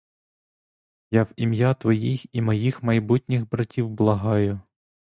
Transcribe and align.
Я 1.11 1.23
в 1.25 1.31
ім'я 1.35 1.73
твоїх 1.73 2.35
і 2.35 2.41
моїх 2.41 2.83
майбутніх 2.83 3.49
братів 3.49 3.89
благаю! 3.89 4.59